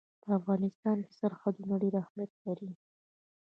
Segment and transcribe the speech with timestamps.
[0.23, 2.71] په افغانستان کې سرحدونه ډېر اهمیت لري.